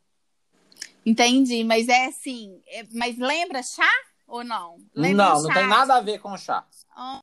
[1.07, 2.61] Entendi, mas é assim.
[2.67, 3.89] é- mas lembra chá
[4.27, 4.79] ou não?
[4.93, 6.67] Lembra não, não tem nada a ver com chá.
[6.97, 7.21] Ah.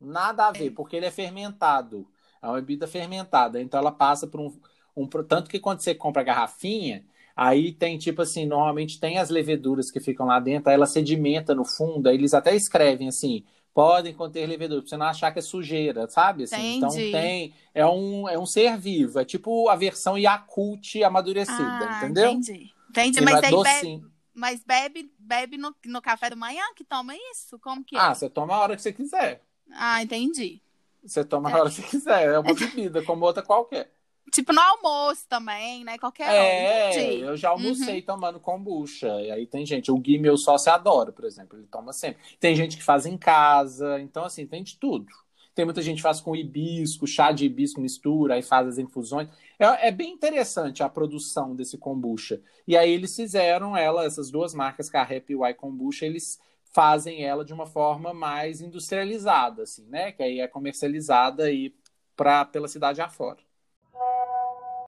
[0.00, 2.08] Nada a ver, porque ele é fermentado.
[2.40, 3.60] É uma bebida fermentada.
[3.60, 4.56] Então ela passa por um,
[4.96, 5.08] um.
[5.08, 9.90] Tanto que quando você compra a garrafinha, aí tem tipo assim: normalmente tem as leveduras
[9.90, 13.44] que ficam lá dentro, aí ela sedimenta no fundo, aí eles até escrevem assim.
[13.74, 16.44] Podem conter levedura, pra você não achar que é sujeira, sabe?
[16.44, 17.52] Assim, então tem.
[17.74, 19.18] É um, é um ser vivo.
[19.18, 22.30] É tipo a versão Yakult amadurecida, Ah, entendeu?
[22.32, 22.75] Entendi.
[23.00, 24.10] Entendi, Ele mas aí be- docinho.
[24.34, 27.58] Mas bebe, bebe no, no café da manhã que toma isso?
[27.58, 27.98] Como que é?
[27.98, 29.42] Ah, você toma a hora que você quiser.
[29.72, 30.60] Ah, entendi.
[31.04, 32.28] Você toma a hora que você quiser.
[32.34, 33.90] É uma bebida, como outra qualquer.
[34.32, 35.98] Tipo no almoço também, né?
[35.98, 36.94] Qualquer É, hora.
[36.94, 37.20] Entendi.
[37.22, 39.06] eu já almocei tomando kombucha.
[39.22, 42.20] E aí tem gente, o Gui, meu sócio, adora, por exemplo, ele toma sempre.
[42.40, 45.06] Tem gente que faz em casa, então assim, tem de tudo.
[45.54, 49.28] Tem muita gente que faz com hibisco, chá de hibisco mistura, aí faz as infusões.
[49.58, 52.40] É, é bem interessante a produção desse kombucha.
[52.66, 56.38] E aí eles fizeram ela, essas duas marcas, Carrep e Y Kombucha, eles
[56.72, 60.12] fazem ela de uma forma mais industrializada, assim, né?
[60.12, 61.74] Que aí é comercializada aí
[62.14, 63.38] pra, pela cidade afora.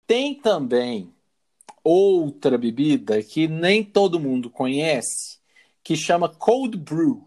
[0.07, 1.15] Tem também
[1.83, 5.39] outra bebida que nem todo mundo conhece,
[5.83, 7.27] que chama Cold Brew,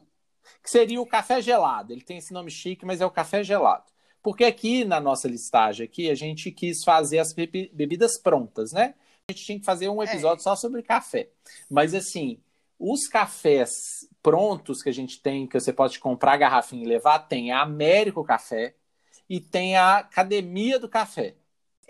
[0.64, 1.92] que seria o café gelado.
[1.92, 3.91] Ele tem esse nome chique, mas é o café gelado.
[4.22, 8.94] Porque aqui na nossa listagem aqui, a gente quis fazer as bebi- bebidas prontas, né?
[9.28, 11.30] A gente tinha que fazer um episódio só sobre café.
[11.70, 12.40] Mas assim,
[12.78, 17.52] os cafés prontos que a gente tem, que você pode comprar garrafinha e levar, tem
[17.52, 18.76] a Américo Café
[19.30, 21.36] e tem a Academia do Café.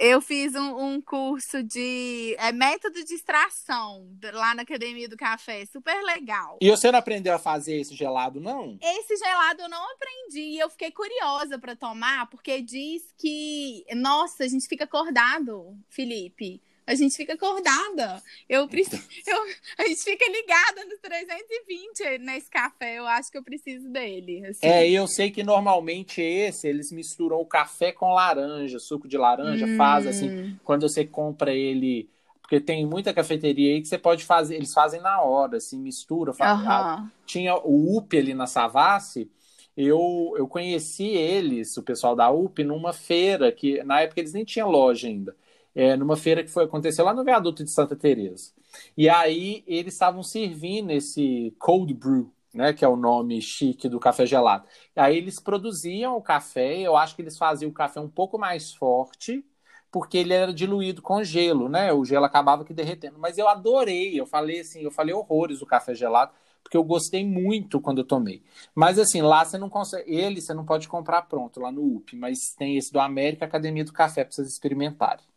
[0.03, 5.63] Eu fiz um, um curso de é, método de extração lá na Academia do Café.
[5.67, 6.57] Super legal.
[6.59, 8.79] E você não aprendeu a fazer esse gelado, não?
[8.81, 14.43] Esse gelado eu não aprendi e eu fiquei curiosa para tomar, porque diz que, nossa,
[14.43, 16.59] a gente fica acordado, Felipe.
[16.91, 18.21] A gente fica acordada.
[18.49, 19.37] Eu, preciso, eu
[19.77, 22.99] a gente fica ligada no 320 nesse café.
[22.99, 24.45] Eu acho que eu preciso dele.
[24.45, 24.59] assim.
[24.61, 29.65] É, eu sei que normalmente esse, eles misturam o café com laranja, suco de laranja,
[29.65, 29.75] Hum.
[29.77, 30.29] faz assim,
[30.63, 32.09] quando você compra ele,
[32.41, 36.31] porque tem muita cafeteria aí que você pode fazer, eles fazem na hora, assim, mistura,
[36.39, 37.11] Aham.
[37.25, 39.31] tinha o UP ali na Savassi,
[39.75, 44.43] eu, eu conheci eles, o pessoal da UP, numa feira, que na época eles nem
[44.43, 45.35] tinham loja ainda,
[45.75, 48.51] é, numa feira que foi aconteceu lá no viaduto de Santa Teresa.
[48.97, 53.99] E aí eles estavam servindo esse cold brew, né, que é o nome chique do
[53.99, 54.65] café gelado.
[54.95, 58.73] Aí eles produziam o café, eu acho que eles faziam o café um pouco mais
[58.73, 59.45] forte,
[59.91, 61.91] porque ele era diluído com gelo, né?
[61.91, 63.19] O gelo acabava que derretendo.
[63.19, 66.31] Mas eu adorei, eu falei assim, eu falei horrores do café gelado,
[66.63, 68.41] porque eu gostei muito quando eu tomei.
[68.73, 72.15] Mas assim, lá você não consegue, ele você não pode comprar pronto lá no UP,
[72.15, 75.30] mas tem esse do América Academia do Café para vocês experimentarem.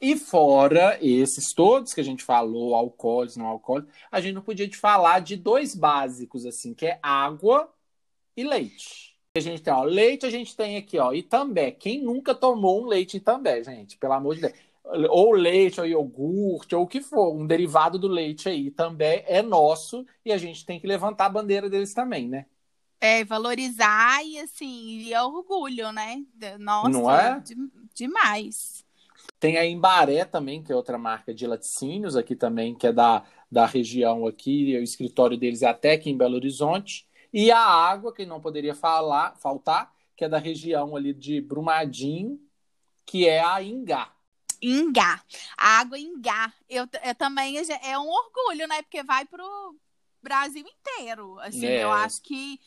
[0.00, 4.68] E fora esses todos que a gente falou, alcoólicos, não alcoólicos, a gente não podia
[4.68, 7.72] de falar de dois básicos, assim, que é água
[8.36, 9.16] e leite.
[9.36, 11.70] A gente tem, ó, leite a gente tem aqui, ó, Itambé.
[11.70, 13.98] Quem nunca tomou um leite Itambé, gente?
[13.98, 14.54] Pelo amor de Deus.
[15.10, 18.68] Ou leite, ou iogurte, ou o que for, um derivado do leite aí.
[18.68, 22.46] Itambé é nosso e a gente tem que levantar a bandeira deles também, né?
[23.00, 26.24] É, valorizar e assim, e é orgulho, né?
[26.58, 27.40] Nossa, Não é?
[27.40, 28.85] de- demais.
[29.38, 33.24] Tem a Embaré também, que é outra marca de laticínios aqui também, que é da,
[33.50, 37.06] da região aqui, o escritório deles é até aqui em Belo Horizonte.
[37.32, 42.40] E a água, que não poderia falar, faltar, que é da região ali de Brumadinho,
[43.04, 44.12] que é a Ingá.
[44.62, 45.22] Ingá.
[45.56, 46.52] A água Ingá.
[46.68, 48.82] Eu, eu também é um orgulho, né?
[48.82, 49.76] Porque vai pro
[50.22, 51.38] Brasil inteiro.
[51.40, 51.84] Assim, É.
[51.84, 52.58] eu acho que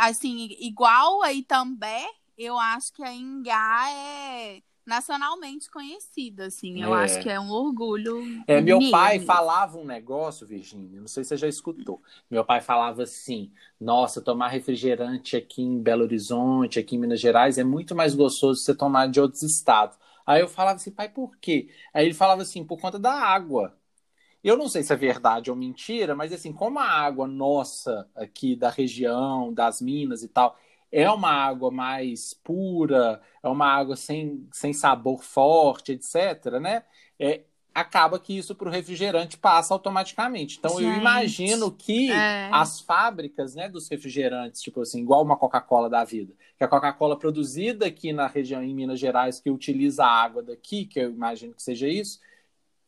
[0.00, 6.82] assim, igual aí também, eu acho que a Ingá é nacionalmente conhecida, assim.
[6.82, 6.94] Eu É.
[6.94, 8.24] acho que é um orgulho.
[8.46, 8.88] É, meu mesmo.
[8.88, 12.02] pai falava um negócio, Virgínia, não sei se você já escutou.
[12.30, 17.58] Meu pai falava assim: nossa, tomar refrigerante aqui em Belo Horizonte, aqui em Minas Gerais,
[17.58, 19.98] é muito mais gostoso você tomar de outros estados.
[20.26, 21.68] Aí eu falava assim, pai, por quê?
[21.92, 23.74] Aí ele falava assim, por conta da água.
[24.42, 28.54] Eu não sei se é verdade ou mentira, mas assim, como a água nossa aqui
[28.56, 30.56] da região, das minas e tal,
[30.90, 36.84] é uma água mais pura, é uma água sem, sem sabor forte, etc., né?
[37.18, 37.42] É,
[37.74, 40.58] acaba que isso para o refrigerante passa automaticamente.
[40.58, 42.48] Então eu Gente, imagino que é.
[42.52, 47.18] as fábricas né, dos refrigerantes, tipo assim, igual uma Coca-Cola da vida, que a Coca-Cola
[47.18, 51.54] produzida aqui na região em Minas Gerais, que utiliza a água daqui, que eu imagino
[51.54, 52.20] que seja isso,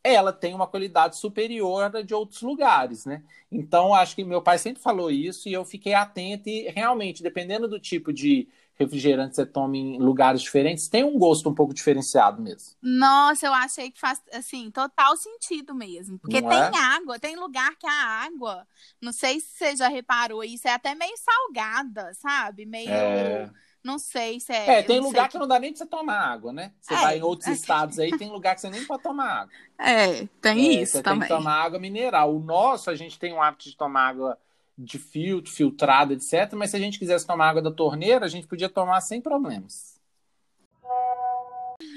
[0.02, 3.22] ela tem uma qualidade superior à de outros lugares, né?
[3.50, 7.68] Então, acho que meu pai sempre falou isso e eu fiquei atento e realmente, dependendo
[7.68, 11.74] do tipo de refrigerante que você toma em lugares diferentes, tem um gosto um pouco
[11.74, 12.74] diferenciado mesmo.
[12.82, 16.18] Nossa, eu achei que faz, assim, total sentido mesmo.
[16.18, 16.70] Porque Não tem é?
[16.74, 17.92] água, tem lugar que a
[18.24, 18.66] água,
[19.00, 22.64] não sei se você já reparou isso, é até meio salgada, sabe?
[22.64, 23.50] Meio, É,
[23.82, 24.78] não sei se é...
[24.78, 26.72] É, tem lugar sei que não dá nem pra você tomar água, né?
[26.80, 27.52] Você É, vai em outros é.
[27.52, 29.54] estados aí, tem lugar que você nem pode tomar água.
[29.78, 31.20] É, tem É, isso você também.
[31.20, 32.34] tem que tomar água mineral.
[32.34, 34.38] O nosso, a gente tem o hábito de tomar água
[34.76, 36.52] de filtro, filtrada, etc.
[36.54, 39.98] Mas se a gente quisesse tomar água da torneira, a gente podia tomar sem problemas.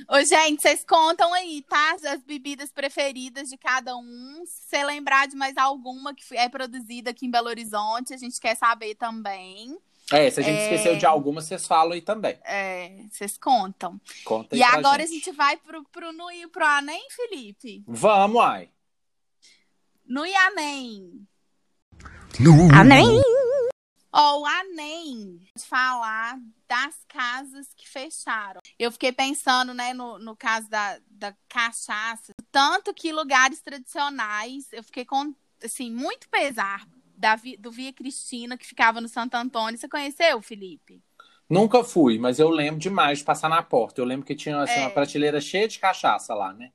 [0.10, 1.96] Ô, gente, vocês contam aí, tá?
[2.10, 4.44] As bebidas preferidas de cada um.
[4.46, 8.40] Se você lembrar de mais alguma que é produzida aqui em Belo Horizonte, a gente
[8.40, 9.78] quer saber também.
[10.16, 10.64] É, se a gente É.
[10.64, 12.38] esqueceu de alguma, vocês falam aí também.
[12.44, 14.00] É, vocês contam.
[14.24, 15.12] Conta aí E pra agora gente.
[15.12, 17.84] a gente vai pro, pro no, pro Anem, Felipe?
[17.88, 18.70] Vamos, ai.
[20.06, 21.28] No Ianem.
[22.80, 23.22] Amém.
[24.12, 28.60] Ó, o Anem de falar das casas que fecharam.
[28.78, 34.84] Eu fiquei pensando, né, no, no caso da, da cachaça, tanto que lugares tradicionais, eu
[34.84, 36.88] fiquei com, assim, muito pesar
[37.24, 39.80] da, do Via Cristina, que ficava no Santo Antônio.
[39.80, 41.02] Você conheceu, Felipe?
[41.50, 44.02] Nunca fui, mas eu lembro demais de passar na porta.
[44.02, 44.84] Eu lembro que tinha assim, É.
[44.84, 46.72] uma prateleira cheia de cachaça lá, né?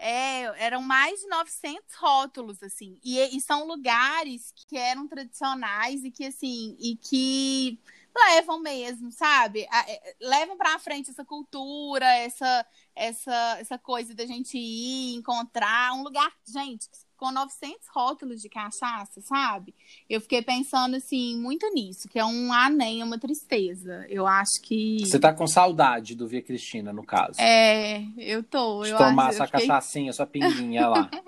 [0.00, 3.00] É, eram mais de 900 rótulos, assim.
[3.04, 7.80] E, e são lugares que eram tradicionais e que, assim, e que
[8.16, 9.66] levam mesmo, sabe?
[9.70, 15.92] A- é, Levam pra frente essa cultura, essa, essa, essa coisa da gente ir, encontrar
[15.94, 19.74] um lugar, gente, com 900 rótulos de cachaça, sabe?
[20.08, 24.06] Eu fiquei pensando, assim, muito nisso, que é um anem, uma tristeza.
[24.08, 24.98] Eu acho que...
[25.00, 27.40] Você tá com saudade do Via Cristina, no caso.
[27.40, 28.84] É, eu tô.
[28.84, 31.10] de eu tomar acho, sua fiquei- cachaçinha, sua pinguinha lá.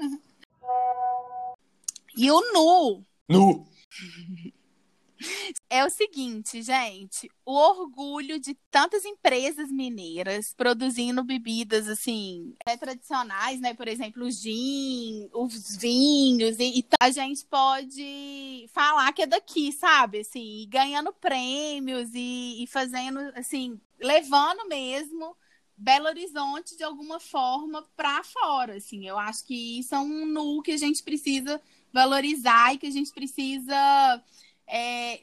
[2.16, 3.66] E o nu, Nu!
[5.68, 13.60] É o seguinte, gente, o orgulho de tantas empresas mineiras produzindo bebidas assim, é, tradicionais,
[13.60, 13.74] né?
[13.74, 19.72] Por exemplo, o gin, os vinhos, e, e a gente pode falar que é daqui,
[19.72, 20.20] sabe?
[20.20, 25.36] Assim, ganhando prêmios e, e fazendo, assim, levando mesmo
[25.76, 29.06] Belo Horizonte de alguma forma para fora, assim.
[29.06, 31.60] Eu acho que isso é um nu que a gente precisa
[31.92, 34.22] valorizar e que a gente precisa
[34.70, 35.20] é,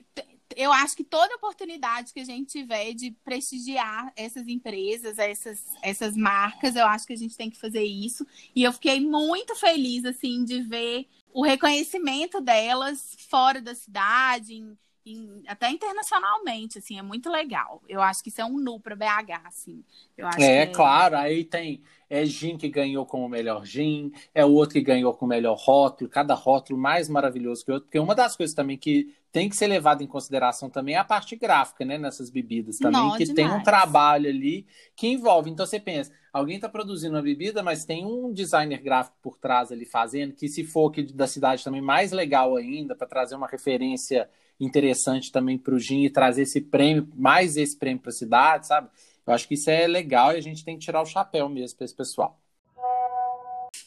[0.55, 6.15] eu acho que toda oportunidade que a gente tiver de prestigiar essas empresas, essas, essas
[6.17, 8.25] marcas, eu acho que a gente tem que fazer isso.
[8.55, 14.77] E eu fiquei muito feliz, assim, de ver o reconhecimento delas fora da cidade, em-
[15.13, 17.81] em- até internacionalmente, assim, é muito legal.
[17.87, 19.83] Eu acho que isso é um nu para BH, assim.
[20.17, 24.11] Eu acho É, que claro, aí tem é gin que ganhou como o melhor gin,
[24.33, 27.73] é o outro que ganhou com o melhor rótulo, cada rótulo mais maravilhoso que o
[27.75, 30.97] outro, porque uma das coisas também que tem que ser levada em consideração também é
[30.99, 33.61] a parte gráfica, né, nessas bebidas também, Nó, que tem um demais.
[33.61, 34.65] trabalho ali
[34.95, 35.49] que envolve.
[35.49, 39.71] Então você pensa, alguém está produzindo uma bebida, mas tem um designer gráfico por trás
[39.71, 43.47] ali fazendo, que se for aqui da cidade também mais legal ainda, para trazer uma
[43.47, 48.13] referência interessante também para o gin e trazer esse prêmio, mais esse prêmio para a
[48.13, 48.89] cidade, sabe?
[49.25, 51.77] Eu acho que isso é legal e a gente tem que tirar o chapéu mesmo
[51.77, 52.39] para esse pessoal.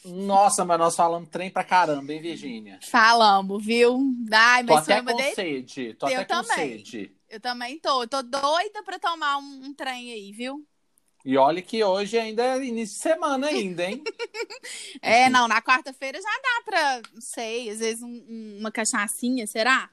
[0.05, 2.79] Nossa, mas nós falamos trem pra caramba, hein, Virgínia?
[2.89, 3.99] falamos, viu?
[4.31, 5.93] Ai, Tô mas foi até com sede.
[5.93, 6.77] Tô Eu até com também.
[6.77, 7.15] sede.
[7.29, 8.03] Eu também tô.
[8.03, 10.65] Eu tô doida pra tomar um, um trem aí, viu?
[11.23, 14.03] E olha que hoje ainda é início de semana ainda, hein?
[15.01, 19.89] É, não, na quarta-feira já dá pra, não sei, às vezes um- uma cachaçinha, será?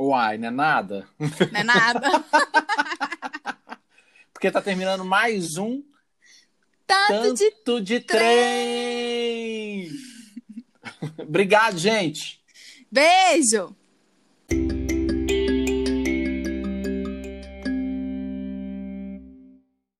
[0.00, 1.08] Uai, não é nada.
[1.18, 2.08] Não é nada.
[4.32, 5.82] Porque tá terminando mais um
[6.86, 9.90] Tanto de Tanto de trem!
[11.18, 12.40] Obrigado, gente!
[12.90, 13.76] beijo!